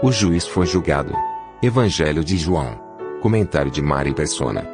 [0.00, 1.12] O juiz foi julgado.
[1.60, 2.78] Evangelho de João.
[3.20, 4.64] Comentário de Mari Persona.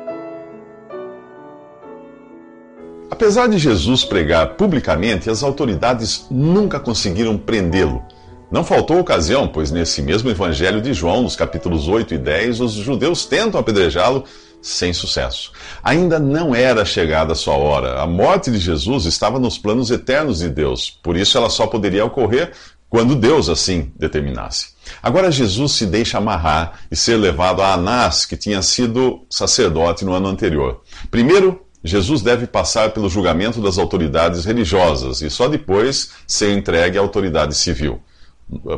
[3.10, 8.02] Apesar de Jesus pregar publicamente, as autoridades nunca conseguiram prendê-lo.
[8.50, 12.72] Não faltou ocasião, pois nesse mesmo Evangelho de João, nos capítulos 8 e 10, os
[12.72, 14.24] judeus tentam apedrejá-lo
[14.60, 15.52] sem sucesso.
[15.82, 18.00] Ainda não era chegada a sua hora.
[18.00, 22.04] A morte de Jesus estava nos planos eternos de Deus, por isso ela só poderia
[22.04, 22.52] ocorrer
[22.94, 24.68] quando Deus assim determinasse.
[25.02, 30.12] Agora Jesus se deixa amarrar e ser levado a Anás, que tinha sido sacerdote no
[30.12, 30.80] ano anterior.
[31.10, 37.00] Primeiro, Jesus deve passar pelo julgamento das autoridades religiosas e só depois ser entregue à
[37.00, 38.00] autoridade civil.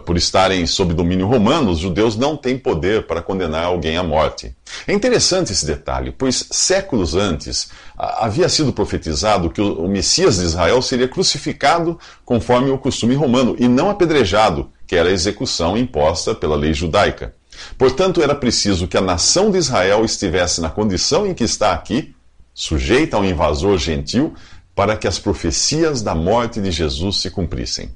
[0.04, 4.54] Por estarem sob domínio romano, os judeus não têm poder para condenar alguém à morte.
[4.86, 10.80] É interessante esse detalhe, pois séculos antes havia sido profetizado que o Messias de Israel
[10.80, 16.54] seria crucificado conforme o costume romano e não apedrejado, que era a execução imposta pela
[16.54, 17.34] lei judaica.
[17.76, 22.14] Portanto, era preciso que a nação de Israel estivesse na condição em que está aqui,
[22.54, 24.32] sujeita a um invasor gentil,
[24.76, 27.90] para que as profecias da morte de Jesus se cumprissem.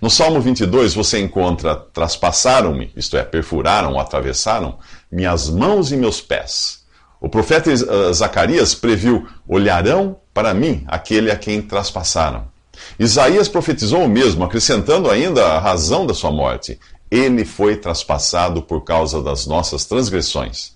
[0.00, 4.78] No Salmo 22 você encontra: Traspassaram-me, isto é, perfuraram atravessaram,
[5.10, 6.84] minhas mãos e meus pés.
[7.20, 12.52] O profeta eh, Zacarias previu: Olharão para mim aquele a quem traspassaram.
[12.98, 16.78] Isaías profetizou o mesmo, acrescentando ainda a razão da sua morte.
[17.10, 20.72] Ele foi traspassado por causa das nossas transgressões.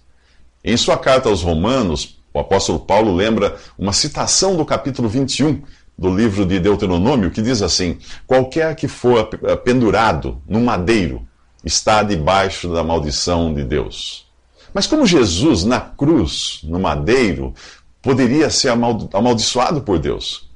[0.64, 5.62] Em sua carta aos Romanos, o apóstolo Paulo lembra uma citação do capítulo 21
[5.98, 9.26] do livro de Deuteronômio que diz assim: Qualquer que for
[9.64, 11.26] pendurado no madeiro
[11.64, 14.26] está debaixo da maldição de Deus.
[14.72, 17.52] Mas como Jesus na cruz, no madeiro,
[18.00, 18.68] poderia ser
[19.12, 20.48] amaldiçoado por Deus?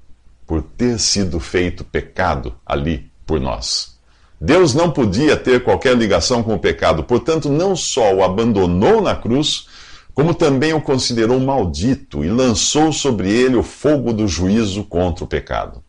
[0.46, 3.98] Por ter sido feito pecado ali por nós.
[4.40, 9.14] Deus não podia ter qualquer ligação com o pecado, portanto, não só o abandonou na
[9.14, 9.68] cruz,
[10.14, 15.28] como também o considerou maldito e lançou sobre ele o fogo do juízo contra o
[15.28, 15.82] pecado.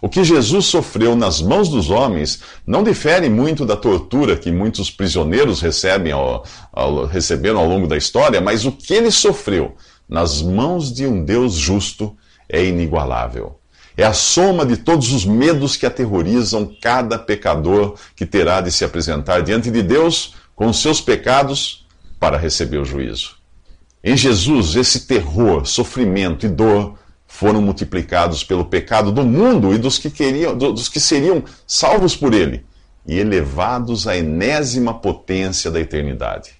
[0.00, 4.90] O que Jesus sofreu nas mãos dos homens não difere muito da tortura que muitos
[4.90, 9.76] prisioneiros recebem ao, ao, receberam ao longo da história, mas o que ele sofreu
[10.08, 12.16] nas mãos de um Deus justo
[12.48, 13.58] é inigualável.
[13.96, 18.84] É a soma de todos os medos que aterrorizam cada pecador que terá de se
[18.84, 21.86] apresentar diante de Deus com seus pecados
[22.18, 23.41] para receber o juízo.
[24.04, 29.98] Em Jesus, esse terror, sofrimento e dor foram multiplicados pelo pecado do mundo e dos
[29.98, 32.64] que, queriam, dos que seriam salvos por ele
[33.06, 36.50] e elevados à enésima potência da eternidade.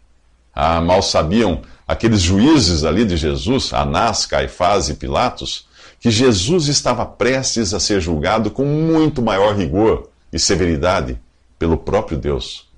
[0.54, 5.66] Ah, mal sabiam aqueles juízes ali de Jesus, Anás, Caifás e Pilatos,
[5.98, 11.18] que Jesus estava prestes a ser julgado com muito maior rigor e severidade
[11.58, 12.68] pelo próprio Deus.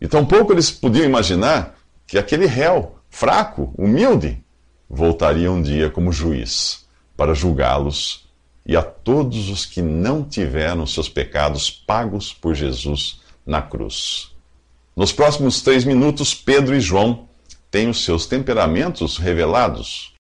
[0.00, 1.76] E tampouco eles podiam imaginar
[2.06, 4.44] que aquele réu fraco, humilde,
[4.90, 6.84] voltaria um dia como juiz
[7.16, 8.28] para julgá-los
[8.66, 14.32] e a todos os que não tiveram seus pecados pagos por Jesus na cruz.
[14.96, 17.28] Nos próximos três minutos, Pedro e João
[17.70, 20.12] têm os seus temperamentos revelados.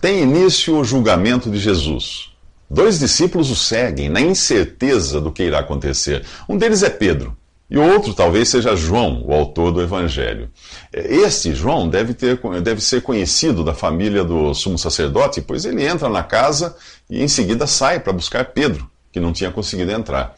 [0.00, 2.30] Tem início o julgamento de Jesus.
[2.70, 6.24] Dois discípulos o seguem na incerteza do que irá acontecer.
[6.48, 7.36] Um deles é Pedro.
[7.70, 10.50] E outro talvez seja João, o autor do Evangelho.
[10.92, 16.08] Este João deve, ter, deve ser conhecido da família do sumo sacerdote, pois ele entra
[16.08, 16.76] na casa
[17.08, 20.34] e em seguida sai para buscar Pedro, que não tinha conseguido entrar.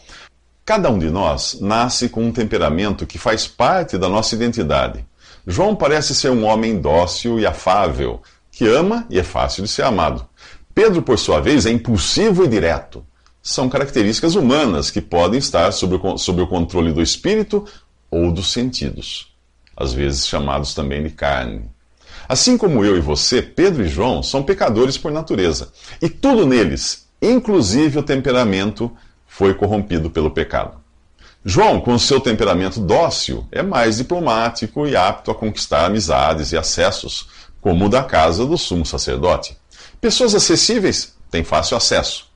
[0.63, 5.03] Cada um de nós nasce com um temperamento que faz parte da nossa identidade.
[5.47, 8.21] João parece ser um homem dócil e afável,
[8.51, 10.29] que ama e é fácil de ser amado.
[10.75, 13.05] Pedro, por sua vez, é impulsivo e direto
[13.43, 17.67] são características humanas que podem estar sob o, sob o controle do espírito
[18.09, 19.35] ou dos sentidos,
[19.77, 21.69] às vezes chamados também de carne.
[22.29, 27.09] Assim como eu e você, Pedro e João são pecadores por natureza, e tudo neles,
[27.21, 28.91] inclusive o temperamento,
[29.27, 30.81] foi corrompido pelo pecado.
[31.45, 37.29] João, com seu temperamento dócil, é mais diplomático e apto a conquistar amizades e acessos,
[37.61, 39.57] como o da casa do sumo sacerdote.
[40.01, 42.32] Pessoas acessíveis têm fácil acesso.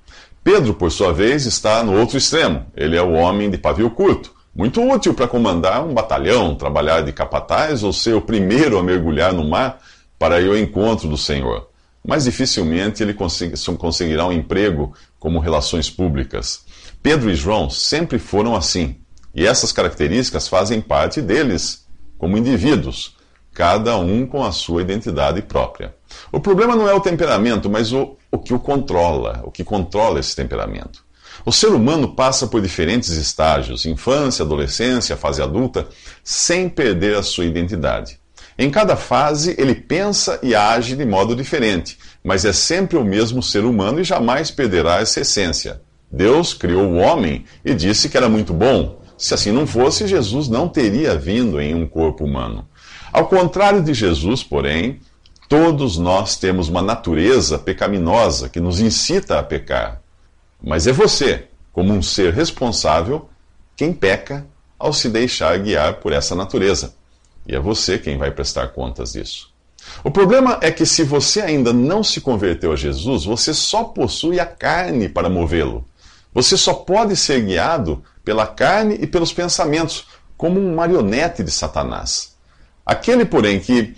[0.46, 2.66] Pedro, por sua vez, está no outro extremo.
[2.76, 7.12] Ele é o homem de pavio curto, muito útil para comandar um batalhão, trabalhar de
[7.12, 9.80] capataz ou ser o primeiro a mergulhar no mar
[10.16, 11.68] para ir ao encontro do Senhor.
[12.06, 16.60] Mas dificilmente ele conseguirá um emprego como relações públicas.
[17.02, 19.00] Pedro e João sempre foram assim,
[19.34, 21.84] e essas características fazem parte deles
[22.18, 23.15] como indivíduos,
[23.56, 25.94] cada um com a sua identidade própria.
[26.30, 30.20] O problema não é o temperamento, mas o, o que o controla, o que controla
[30.20, 31.02] esse temperamento.
[31.42, 35.88] O ser humano passa por diferentes estágios, infância, adolescência, fase adulta,
[36.22, 38.18] sem perder a sua identidade.
[38.58, 43.42] Em cada fase, ele pensa e age de modo diferente, mas é sempre o mesmo
[43.42, 45.80] ser humano e jamais perderá essa essência.
[46.12, 49.00] Deus criou o homem e disse que era muito bom.
[49.16, 52.68] Se assim não fosse, Jesus não teria vindo em um corpo humano.
[53.16, 55.00] Ao contrário de Jesus, porém,
[55.48, 60.02] todos nós temos uma natureza pecaminosa que nos incita a pecar.
[60.62, 63.26] Mas é você, como um ser responsável,
[63.74, 64.46] quem peca
[64.78, 66.94] ao se deixar guiar por essa natureza.
[67.46, 69.50] E é você quem vai prestar contas disso.
[70.04, 74.38] O problema é que se você ainda não se converteu a Jesus, você só possui
[74.38, 75.86] a carne para movê-lo.
[76.34, 82.35] Você só pode ser guiado pela carne e pelos pensamentos, como um marionete de Satanás.
[82.86, 83.96] Aquele, porém, que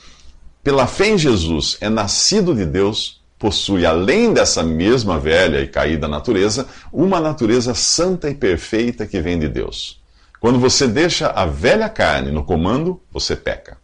[0.64, 6.08] pela fé em Jesus é nascido de Deus, possui, além dessa mesma velha e caída
[6.08, 10.00] natureza, uma natureza santa e perfeita que vem de Deus.
[10.40, 13.76] Quando você deixa a velha carne no comando, você peca.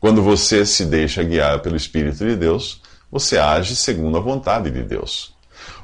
[0.00, 2.80] Quando você se deixa guiar pelo Espírito de Deus,
[3.10, 5.34] você age segundo a vontade de Deus.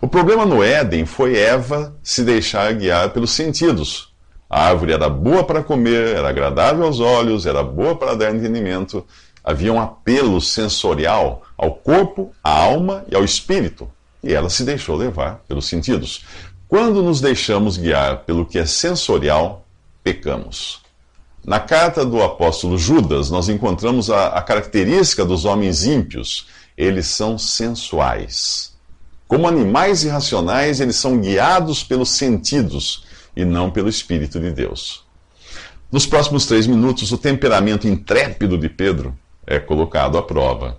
[0.01, 4.14] O problema no Éden foi Eva se deixar guiar pelos sentidos.
[4.49, 9.05] A árvore era boa para comer, era agradável aos olhos, era boa para dar entendimento.
[9.43, 13.89] Havia um apelo sensorial ao corpo, à alma e ao espírito.
[14.23, 16.25] E ela se deixou levar pelos sentidos.
[16.69, 19.67] Quando nos deixamos guiar pelo que é sensorial,
[20.03, 20.83] pecamos.
[21.45, 26.47] Na carta do apóstolo Judas, nós encontramos a, a característica dos homens ímpios:
[26.77, 28.73] eles são sensuais.
[29.29, 33.04] Como animais irracionais, eles são guiados pelos sentidos
[33.37, 35.05] e não pelo Espírito de Deus.
[35.91, 39.17] Nos próximos três minutos, o temperamento intrépido de Pedro
[39.47, 40.79] é colocado à prova.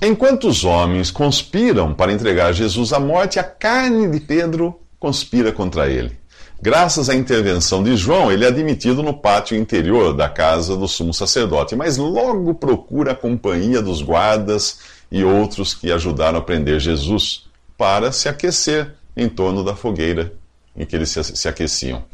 [0.00, 5.88] Enquanto os homens conspiram para entregar Jesus à morte, a carne de Pedro conspira contra
[5.88, 6.16] ele.
[6.62, 11.12] Graças à intervenção de João, ele é admitido no pátio interior da casa do sumo
[11.12, 14.80] sacerdote, mas logo procura a companhia dos guardas
[15.10, 17.46] e outros que ajudaram a prender Jesus
[17.76, 20.37] para se aquecer em torno da fogueira
[20.78, 22.04] em que eles se aqueciam.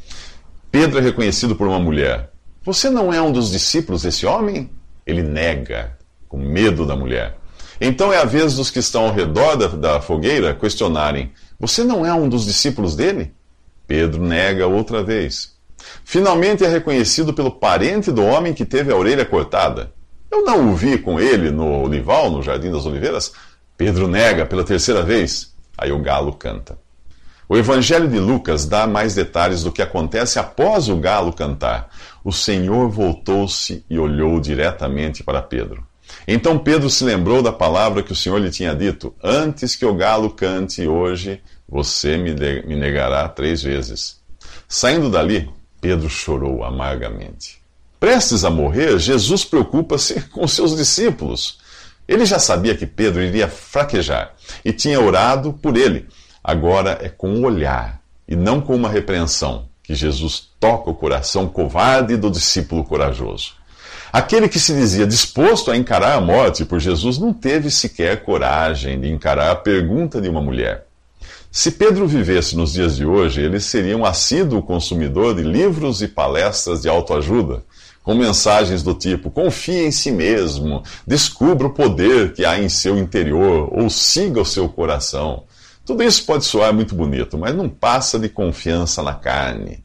[0.72, 2.31] Pedro é reconhecido por uma mulher.
[2.62, 4.70] Você não é um dos discípulos desse homem?
[5.06, 5.96] Ele nega,
[6.28, 7.37] com medo da mulher.
[7.81, 12.06] Então é a vez dos que estão ao redor da, da fogueira questionarem: Você não
[12.06, 13.34] é um dos discípulos dele?
[13.87, 15.55] Pedro nega outra vez.
[16.05, 19.93] Finalmente é reconhecido pelo parente do homem que teve a orelha cortada.
[20.31, 23.32] Eu não o vi com ele no olival, no Jardim das Oliveiras.
[23.76, 25.55] Pedro nega pela terceira vez.
[25.76, 26.78] Aí o galo canta.
[27.49, 31.91] O Evangelho de Lucas dá mais detalhes do que acontece após o galo cantar.
[32.25, 35.87] O Senhor voltou-se e olhou diretamente para Pedro.
[36.26, 39.94] Então Pedro se lembrou da palavra que o Senhor lhe tinha dito: Antes que o
[39.94, 42.32] galo cante hoje, você me,
[42.76, 44.20] negará três vezes.
[44.67, 45.50] Saindo dali,
[45.81, 47.63] Pedro chorou amargamente.
[48.01, 51.58] Prestes a morrer, Jesus preocupa-se com seus discípulos.
[52.06, 54.34] Ele já sabia que Pedro iria fraquejar
[54.65, 56.06] e tinha orado por ele.
[56.44, 61.48] Agora é com um olhar e não com uma repreensão que Jesus toca o coração
[61.48, 63.55] covarde do discípulo corajoso.
[64.13, 69.01] Aquele que se dizia disposto a encarar a morte por Jesus não teve sequer coragem
[69.01, 70.86] de encarar a pergunta de uma mulher.
[71.51, 76.08] Se Pedro vivesse nos dias de hoje, ele seria um assíduo consumidor de livros e
[76.08, 77.63] palestras de autoajuda,
[78.03, 82.98] com mensagens do tipo: confie em si mesmo, descubra o poder que há em seu
[82.98, 85.44] interior, ou siga o seu coração.
[85.84, 89.84] Tudo isso pode soar muito bonito, mas não passa de confiança na carne.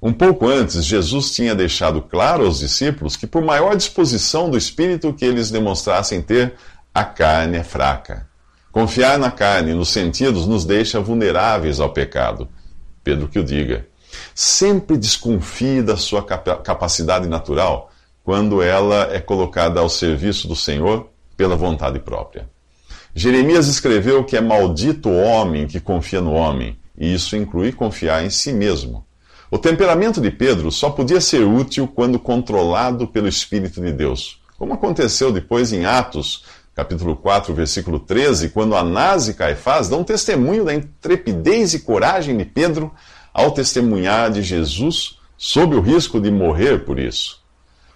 [0.00, 5.12] Um pouco antes, Jesus tinha deixado claro aos discípulos que, por maior disposição do espírito
[5.12, 6.54] que eles demonstrassem ter,
[6.94, 8.28] a carne é fraca.
[8.72, 12.48] Confiar na carne nos sentidos nos deixa vulneráveis ao pecado.
[13.04, 13.86] Pedro que o diga.
[14.34, 17.90] Sempre desconfie da sua capacidade natural
[18.24, 22.48] quando ela é colocada ao serviço do Senhor pela vontade própria.
[23.14, 28.24] Jeremias escreveu que é maldito o homem que confia no homem, e isso inclui confiar
[28.24, 29.04] em si mesmo.
[29.50, 34.72] O temperamento de Pedro só podia ser útil quando controlado pelo Espírito de Deus, como
[34.72, 40.72] aconteceu depois em Atos, capítulo 4, versículo 13, quando Anás e Caifás dão testemunho da
[40.72, 42.90] intrepidez e coragem de Pedro
[43.34, 47.41] ao testemunhar de Jesus sob o risco de morrer por isso.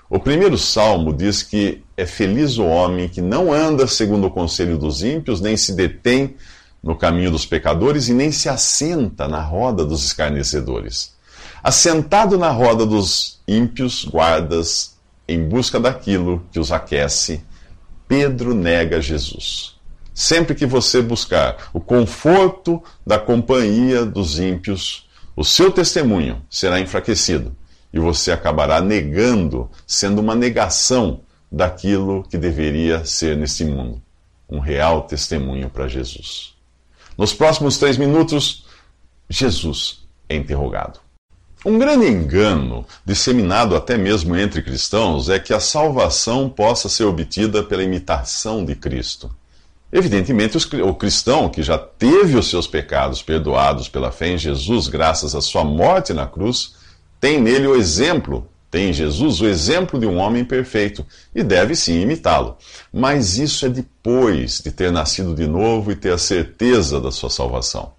[0.09, 4.79] O primeiro salmo diz que é feliz o homem que não anda segundo o conselho
[4.79, 6.37] dos ímpios, nem se detém
[6.81, 11.13] no caminho dos pecadores e nem se assenta na roda dos escarnecedores.
[11.61, 14.97] Assentado na roda dos ímpios, guardas,
[15.27, 17.43] em busca daquilo que os aquece,
[18.07, 19.75] Pedro nega Jesus.
[20.15, 27.57] Sempre que você buscar o conforto da companhia dos ímpios, o seu testemunho será enfraquecido
[27.97, 34.03] e você acabará negando, sendo uma negação daquilo que deveria ser neste mundo
[34.47, 36.55] um real testemunho para Jesus.
[37.17, 38.67] Nos próximos três minutos,
[39.31, 41.01] Jesus é interrogado.
[41.65, 47.63] Um grande engano, disseminado até mesmo entre cristãos, é que a salvação possa ser obtida
[47.63, 49.35] pela imitação de Cristo.
[49.91, 55.35] Evidentemente, o cristão que já teve os seus pecados perdoados pela fé em Jesus, graças
[55.35, 56.76] à sua morte na cruz,
[57.21, 61.05] tem nele o exemplo, tem em Jesus o exemplo de um homem perfeito
[61.35, 62.57] e deve sim imitá-lo.
[62.93, 67.31] Mas isso é depois de ter nascido de novo e ter a certeza da sua
[67.31, 67.93] salvação.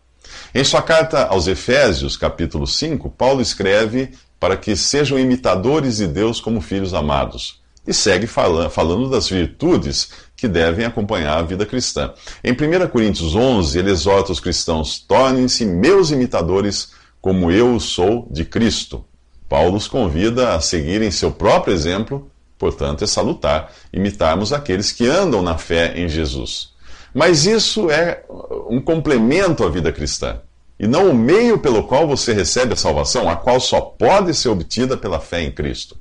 [0.53, 6.39] Em sua carta aos Efésios, capítulo 5, Paulo escreve para que sejam imitadores de Deus
[6.39, 7.61] como filhos amados.
[7.85, 12.13] E segue falando das virtudes que devem acompanhar a vida cristã.
[12.43, 18.43] Em 1 Coríntios 11, ele exorta os cristãos: tornem-se meus imitadores, como eu sou de
[18.43, 19.05] Cristo.
[19.49, 25.41] Paulo os convida a seguirem seu próprio exemplo, portanto, é salutar imitarmos aqueles que andam
[25.41, 26.69] na fé em Jesus.
[27.13, 28.23] Mas isso é
[28.69, 30.39] um complemento à vida cristã
[30.79, 34.49] e não o meio pelo qual você recebe a salvação, a qual só pode ser
[34.49, 35.97] obtida pela fé em Cristo.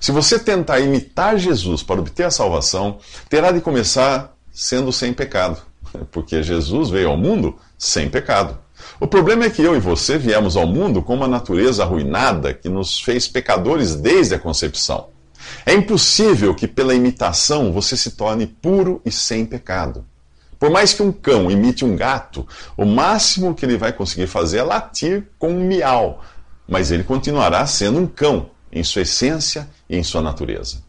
[0.00, 2.98] Se você tentar imitar Jesus para obter a salvação,
[3.28, 5.60] terá de começar sendo sem pecado,
[6.10, 8.58] porque Jesus veio ao mundo sem pecado.
[8.98, 12.68] O problema é que eu e você viemos ao mundo com uma natureza arruinada que
[12.68, 15.08] nos fez pecadores desde a concepção.
[15.64, 20.04] É impossível que pela imitação você se torne puro e sem pecado.
[20.58, 24.58] Por mais que um cão imite um gato, o máximo que ele vai conseguir fazer
[24.58, 26.22] é latir com um miau,
[26.66, 30.85] mas ele continuará sendo um cão em sua essência e em sua natureza.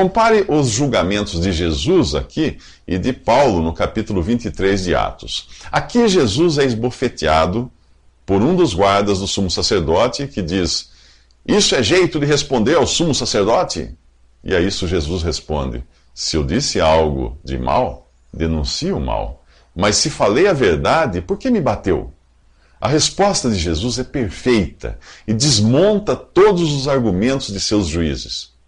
[0.00, 2.56] Compare os julgamentos de Jesus aqui
[2.88, 5.50] e de Paulo no capítulo 23 de Atos.
[5.70, 7.70] Aqui Jesus é esbofeteado
[8.24, 10.88] por um dos guardas do sumo sacerdote que diz:
[11.46, 13.94] Isso é jeito de responder ao sumo sacerdote?
[14.42, 19.44] E a isso Jesus responde: Se eu disse algo de mal, denuncie o mal.
[19.76, 22.10] Mas se falei a verdade, por que me bateu?
[22.80, 28.58] A resposta de Jesus é perfeita e desmonta todos os argumentos de seus juízes.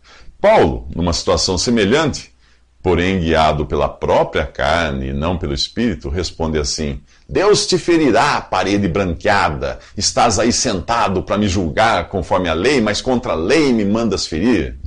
[0.42, 2.34] Paulo, numa situação semelhante,
[2.82, 8.88] porém guiado pela própria carne e não pelo espírito, responde assim: Deus te ferirá, parede
[8.88, 9.78] branqueada.
[9.96, 14.26] Estás aí sentado para me julgar conforme a lei, mas contra a lei me mandas
[14.26, 14.80] ferir.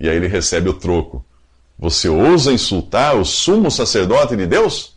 [0.00, 1.22] E aí ele recebe o troco.
[1.78, 4.95] Você ousa insultar o sumo sacerdote de Deus?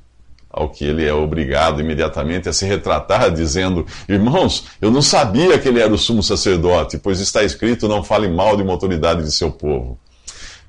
[0.50, 5.68] Ao que ele é obrigado imediatamente a se retratar, dizendo: Irmãos, eu não sabia que
[5.68, 9.32] ele era o sumo sacerdote, pois está escrito: não fale mal de uma autoridade de
[9.32, 10.00] seu povo.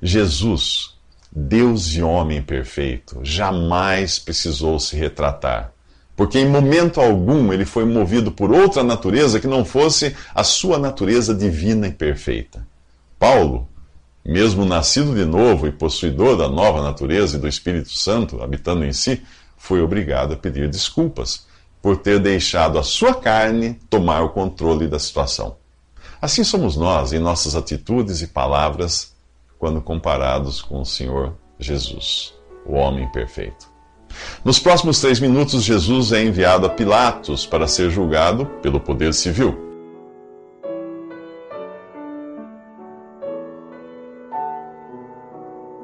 [0.01, 0.91] Jesus,
[1.31, 5.71] Deus e homem perfeito, jamais precisou se retratar,
[6.15, 10.77] porque em momento algum ele foi movido por outra natureza que não fosse a sua
[10.77, 12.67] natureza divina e perfeita.
[13.17, 13.67] Paulo,
[14.25, 18.93] mesmo nascido de novo e possuidor da nova natureza e do Espírito Santo habitando em
[18.93, 19.21] si,
[19.61, 21.45] foi obrigado a pedir desculpas
[21.83, 25.55] por ter deixado a sua carne tomar o controle da situação.
[26.19, 29.13] Assim somos nós em nossas atitudes e palavras
[29.59, 32.33] quando comparados com o Senhor Jesus,
[32.65, 33.69] o homem perfeito.
[34.43, 39.55] Nos próximos três minutos, Jesus é enviado a Pilatos para ser julgado pelo poder civil.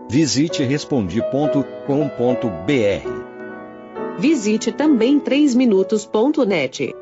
[0.10, 3.17] Visite respondi.com.br.
[4.20, 6.94] Visite também 3minutos.net.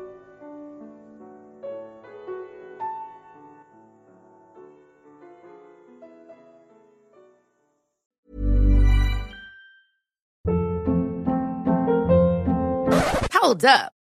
[13.32, 13.95] Hold up.